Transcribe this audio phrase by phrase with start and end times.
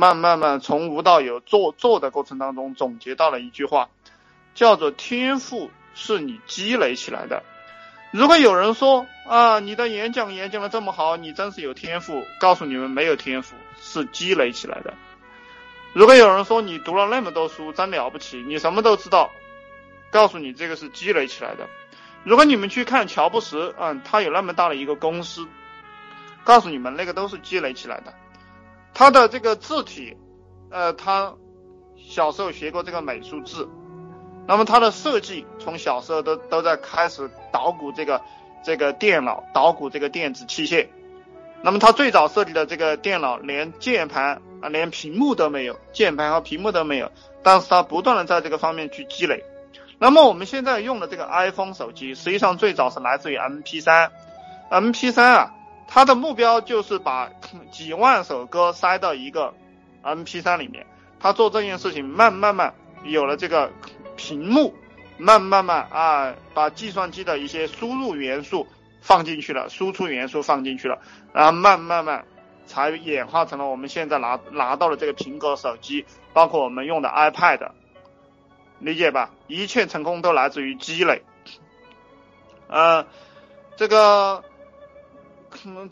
[0.00, 3.90] 慢慢慢从无到有做做的过程当中总结到了一句话，
[4.54, 7.42] 叫做天赋是你积累起来的。
[8.10, 14.94] 如果有人说啊，你的演讲演讲的这么好，你真是有天赋，告诉你们没有天赋，是积累起来的。
[15.92, 19.30] 如果有人说你读了那么多书真了不起，你什么都知道，
[20.10, 21.68] 告诉你这个是积累起来的。
[22.24, 25.46] 如果你们去看乔布斯，嗯，他有那么大的一个公司，
[26.42, 28.14] 告诉你们那个都是积累起来的。
[28.94, 30.16] 他的这个字体，
[30.70, 31.34] 呃，他
[31.96, 33.68] 小时候学过这个美术字。
[34.46, 38.20] 那么他的设计从小时候都都在开始捣鼓这个
[38.64, 40.88] 这个电脑，捣鼓这个电子器械。
[41.62, 47.12] 那么他最早设计的这个电脑连键盘啊，连屏幕都没有，键盘和屏幕都没有。
[47.42, 49.44] 但是他不断的在这个方面去积累。
[49.98, 55.54] 那么我们现在用的这个 iPhone 手机，实际上最早是来自于 MP3，MP3 啊，
[55.90, 57.28] 他的目标就是把
[57.70, 59.52] 几万首歌塞到一个
[60.02, 60.86] MP3 里面。
[61.18, 62.72] 他做这件事情，慢慢慢
[63.04, 63.70] 有了这个。
[64.16, 64.74] 屏幕
[65.16, 68.66] 慢慢慢啊，把计算机的一些输入元素
[69.00, 70.98] 放进去了，输出元素放进去了，
[71.32, 72.26] 然后慢慢慢
[72.66, 77.70] 才演化成了我们现在拿拿到的这个苹果手机，包括我们用的 iPad，
[78.78, 79.30] 理解吧？
[79.46, 81.22] 一切成功都来自于积累。
[82.68, 83.06] 呃，
[83.78, 84.44] 这个，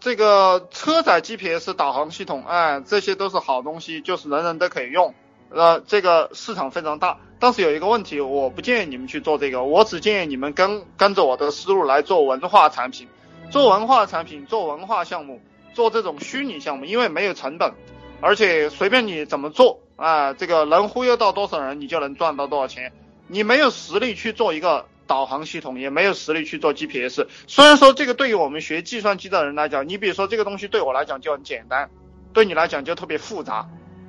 [0.01, 5.15] 这个车载 GPS 导航系统，哎，这些都是好东西，就是人人都可以用。
[5.51, 13.09] 呃，这个市场非常大，但是有一个问题，我不建议你们去做这个，我只建议你们跟跟着我的思路来做文化产品，
[13.51, 15.41] 做文化产品，做文化项目，
[15.73, 17.73] 做这种虚拟项目，因为没有成本，
[18.21, 22.93] 而且随便你怎么做啊，这个能忽悠到多少人，你就能赚到多少钱。
[23.27, 27.27] 你没有实力去做一个导航系统，也没有实力去做 GPS。
[27.49, 31.91] 虽然说这个对于我们学计算机的人来讲，你比如说这个东西对我来讲就很简单，
[32.33, 33.69] 对你来讲就特别复杂，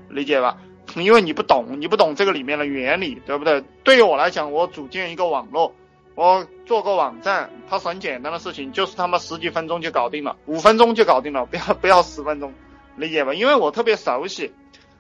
[0.09, 0.57] 理解吧？
[0.95, 3.63] 因为你不懂，你不懂这个里面的原理，对不对？
[3.83, 5.73] 对于我来讲，我组建一个网络，
[6.15, 12.53] 我做个网站，它是很简单的事情，就是他妈十几分钟就搞定了，五分钟就搞定了，不要不要十分钟，
[12.97, 13.33] 理解吧？
[13.33, 14.51] 因为我特别熟悉，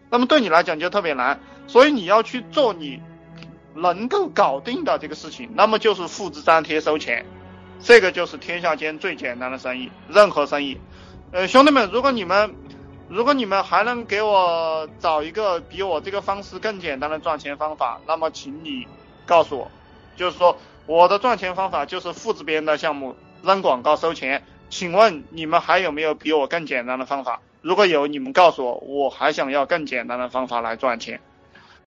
[0.09, 3.01] 那么对你来讲就特别难，所以你要去做你
[3.81, 7.25] 能够搞定的这个事情，那么就是复制粘贴收钱，
[7.79, 10.77] 这个就是天下间最简单的生意，任何生意，
[11.31, 12.55] 呃，兄弟们，如果你们。
[13.11, 18.87] 如果你们还能给我找一个比我这个方式更简单的赚钱方法，那么请你
[19.25, 19.71] 告诉我，
[20.15, 24.43] 就是说我的赚钱方法就是复制别人的项目扔广告收钱。
[24.69, 27.41] 请问你们还有没有比我更简单的方法？
[27.63, 31.19] 如果有，你们告诉我，我还想要更简单的方法来赚钱。